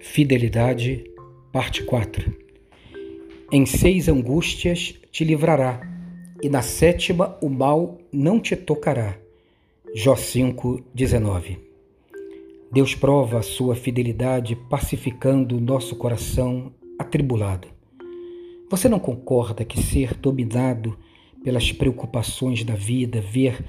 Fidelidade, 0.00 1.04
parte 1.52 1.82
4. 1.82 2.32
Em 3.50 3.66
seis 3.66 4.08
angústias 4.08 4.94
te 5.10 5.24
livrará, 5.24 5.80
e 6.40 6.48
na 6.48 6.62
sétima 6.62 7.36
o 7.42 7.48
mal 7.48 7.98
não 8.12 8.38
te 8.38 8.54
tocará. 8.54 9.18
Jó 9.92 10.14
5, 10.14 10.84
19. 10.94 11.58
Deus 12.70 12.94
prova 12.94 13.40
a 13.40 13.42
sua 13.42 13.74
fidelidade 13.74 14.54
pacificando 14.54 15.56
o 15.56 15.60
nosso 15.60 15.96
coração 15.96 16.72
atribulado. 16.96 17.66
Você 18.70 18.88
não 18.88 19.00
concorda 19.00 19.64
que 19.64 19.82
ser 19.82 20.14
dominado 20.14 20.96
pelas 21.42 21.72
preocupações 21.72 22.62
da 22.62 22.74
vida, 22.74 23.20
ver 23.20 23.64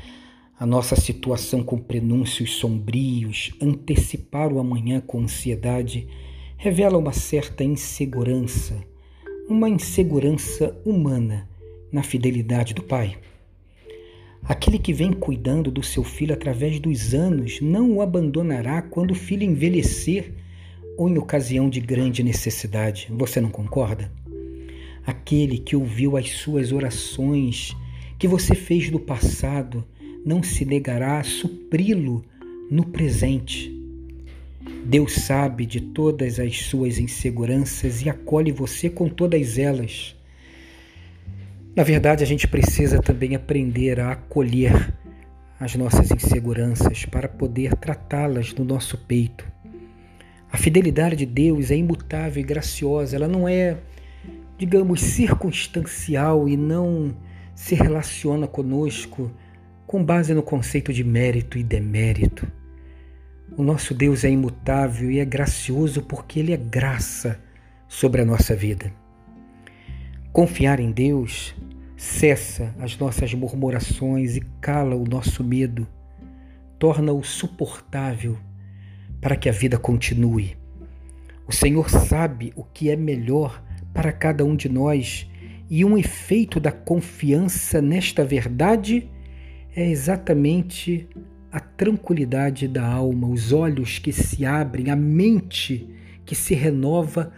a 0.60 0.66
nossa 0.66 0.94
situação 0.94 1.64
com 1.64 1.78
prenúncios 1.78 2.56
sombrios, 2.56 3.54
antecipar 3.62 4.52
o 4.52 4.60
amanhã 4.60 5.00
com 5.00 5.22
ansiedade, 5.22 6.06
revela 6.58 6.98
uma 6.98 7.14
certa 7.14 7.64
insegurança, 7.64 8.76
uma 9.48 9.70
insegurança 9.70 10.78
humana 10.86 11.50
na 11.90 12.04
fidelidade 12.04 12.74
do 12.74 12.84
Pai. 12.84 13.18
Aquele 14.44 14.78
que 14.78 14.92
vem 14.92 15.14
cuidando 15.14 15.72
do 15.72 15.82
seu 15.82 16.04
filho 16.04 16.34
através 16.34 16.78
dos 16.78 17.14
anos 17.14 17.62
não 17.62 17.94
o 17.94 18.02
abandonará 18.02 18.82
quando 18.82 19.12
o 19.12 19.16
filho 19.16 19.44
envelhecer 19.44 20.34
ou 20.98 21.08
em 21.08 21.18
ocasião 21.18 21.70
de 21.70 21.80
grande 21.80 22.22
necessidade. 22.22 23.08
Você 23.12 23.40
não 23.40 23.50
concorda? 23.50 24.12
Aquele 25.06 25.58
que 25.58 25.78
ouviu 25.78 26.18
as 26.18 26.30
suas 26.32 26.74
orações 26.74 27.78
que 28.18 28.28
você 28.28 28.54
fez 28.54 28.92
no 28.92 29.00
passado 29.00 29.86
não 30.26 30.44
se 30.44 30.66
negará 30.66 31.20
a 31.20 31.24
supri-lo 31.24 32.24
no 32.70 32.86
presente. 32.86 33.76
Deus 34.86 35.14
sabe 35.14 35.66
de 35.66 35.82
todas 35.82 36.40
as 36.40 36.62
suas 36.66 37.00
inseguranças 37.00 38.02
e 38.02 38.10
acolhe 38.10 38.52
você 38.52 38.90
com 38.90 39.08
todas 39.10 39.58
elas. 39.58 40.16
Na 41.76 41.84
verdade, 41.84 42.24
a 42.24 42.28
gente 42.28 42.48
precisa 42.48 43.02
também 43.02 43.36
aprender 43.36 44.00
a 44.00 44.12
acolher 44.12 44.94
as 45.60 45.76
nossas 45.76 46.10
inseguranças 46.12 47.06
para 47.06 47.28
poder 47.28 47.76
tratá-las 47.76 48.54
no 48.54 48.64
nosso 48.64 48.98
peito. 48.98 49.46
A 50.52 50.58
fidelidade 50.58 51.16
de 51.16 51.26
Deus 51.26 51.70
é 51.70 51.76
imutável 51.76 52.42
e 52.42 52.46
graciosa, 52.46 53.16
ela 53.16 53.28
não 53.28 53.48
é, 53.48 53.78
digamos, 54.58 55.02
circunstancial 55.02 56.50
e 56.50 56.58
não 56.58 57.16
se 57.54 57.76
relaciona 57.76 58.48
conosco 58.48 59.30
com 59.90 60.06
base 60.06 60.36
no 60.36 60.44
conceito 60.44 60.94
de 60.94 61.04
mérito 61.04 61.58
e 61.58 61.64
demérito. 61.64 62.48
O 63.58 63.64
nosso 63.64 63.92
Deus 63.92 64.24
é 64.24 64.30
imutável 64.30 65.10
e 65.10 65.18
é 65.18 65.26
gracioso 65.26 66.04
porque 66.04 66.40
Ele 66.40 66.54
é 66.54 66.58
graça 66.58 67.42
sobre 67.88 68.22
a 68.22 68.26
nossa 68.26 68.56
vida. 68.56 68.94
Confiar 70.32 70.80
em 70.80 70.92
Deus 70.92 71.56
cessa 71.98 72.72
as 72.80 73.00
nossas 73.00 73.34
murmurações 73.34 74.36
e 74.36 74.42
cala 74.62 74.96
o 74.96 75.06
nosso 75.06 75.44
medo, 75.44 75.88
torna-o 76.78 77.24
suportável 77.24 78.38
para 79.20 79.36
que 79.36 79.50
a 79.50 79.52
vida 79.52 79.80
continue. 79.80 80.56
O 81.48 81.52
Senhor 81.52 81.90
sabe 81.90 82.54
o 82.56 82.64
que 82.64 82.92
é 82.92 82.96
melhor 82.96 83.60
para 83.92 84.12
cada 84.12 84.46
um 84.46 84.56
de 84.56 84.70
nós 84.70 85.28
e 85.68 85.84
um 85.84 85.98
efeito 85.98 86.60
da 86.60 86.72
confiança 86.72 87.82
nesta 87.82 88.24
verdade 88.24 89.10
é 89.76 89.90
exatamente 89.90 91.08
a 91.52 91.60
tranquilidade 91.60 92.68
da 92.68 92.86
alma, 92.86 93.28
os 93.28 93.52
olhos 93.52 94.00
que 94.00 94.12
se 94.12 94.46
abrem, 94.46 94.90
a 94.90 94.96
mente 94.96 95.88
que 96.26 96.36
se 96.36 96.54
renova 96.54 97.32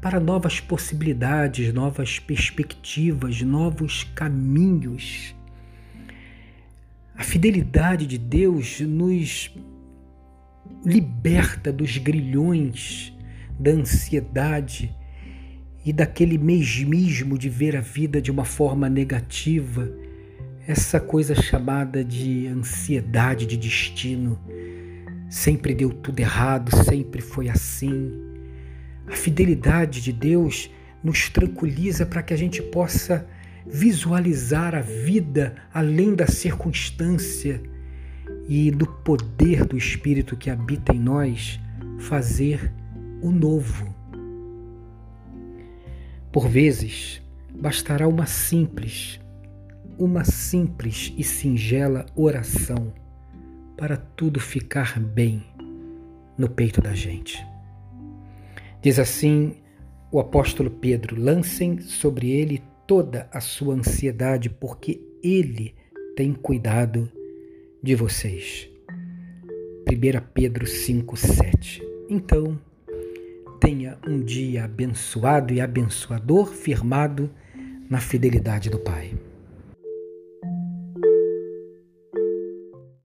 para 0.00 0.18
novas 0.18 0.58
possibilidades, 0.58 1.72
novas 1.72 2.18
perspectivas, 2.18 3.40
novos 3.42 4.04
caminhos. 4.14 5.34
A 7.14 7.22
fidelidade 7.22 8.06
de 8.06 8.18
Deus 8.18 8.80
nos 8.80 9.54
liberta 10.84 11.72
dos 11.72 11.98
grilhões 11.98 13.16
da 13.58 13.70
ansiedade 13.70 14.92
e 15.84 15.92
daquele 15.92 16.38
mesmismo 16.38 17.38
de 17.38 17.48
ver 17.48 17.76
a 17.76 17.80
vida 17.80 18.20
de 18.20 18.30
uma 18.30 18.44
forma 18.44 18.88
negativa 18.88 19.88
essa 20.66 21.00
coisa 21.00 21.34
chamada 21.34 22.04
de 22.04 22.46
ansiedade 22.46 23.46
de 23.46 23.56
destino. 23.56 24.38
Sempre 25.28 25.74
deu 25.74 25.90
tudo 25.90 26.20
errado, 26.20 26.70
sempre 26.84 27.20
foi 27.20 27.48
assim. 27.48 28.12
A 29.06 29.12
fidelidade 29.12 30.00
de 30.00 30.12
Deus 30.12 30.70
nos 31.02 31.28
tranquiliza 31.28 32.06
para 32.06 32.22
que 32.22 32.32
a 32.32 32.36
gente 32.36 32.62
possa 32.62 33.26
visualizar 33.66 34.74
a 34.74 34.80
vida 34.80 35.54
além 35.72 36.14
da 36.14 36.26
circunstância 36.26 37.60
e 38.48 38.70
do 38.70 38.86
poder 38.86 39.64
do 39.64 39.76
Espírito 39.76 40.36
que 40.36 40.50
habita 40.50 40.94
em 40.94 40.98
nós 40.98 41.60
fazer 41.98 42.72
o 43.20 43.30
novo. 43.30 43.92
Por 46.30 46.48
vezes, 46.48 47.20
bastará 47.54 48.08
uma 48.08 48.26
simples 48.26 49.21
uma 50.02 50.24
simples 50.24 51.14
e 51.16 51.22
singela 51.22 52.04
oração 52.16 52.92
para 53.76 53.96
tudo 53.96 54.40
ficar 54.40 54.98
bem 54.98 55.46
no 56.36 56.48
peito 56.48 56.80
da 56.80 56.92
gente. 56.92 57.46
Diz 58.82 58.98
assim 58.98 59.54
o 60.10 60.18
apóstolo 60.18 60.70
Pedro: 60.70 61.14
lancem 61.20 61.80
sobre 61.80 62.32
ele 62.32 62.64
toda 62.84 63.28
a 63.32 63.40
sua 63.40 63.76
ansiedade, 63.76 64.50
porque 64.50 65.00
ele 65.22 65.72
tem 66.16 66.32
cuidado 66.32 67.08
de 67.80 67.94
vocês. 67.94 68.68
1 69.88 70.26
Pedro 70.34 70.64
5,7. 70.64 71.80
Então, 72.10 72.58
tenha 73.60 73.96
um 74.04 74.20
dia 74.20 74.64
abençoado 74.64 75.54
e 75.54 75.60
abençoador, 75.60 76.48
firmado 76.48 77.30
na 77.88 78.00
fidelidade 78.00 78.68
do 78.68 78.80
Pai. 78.80 79.14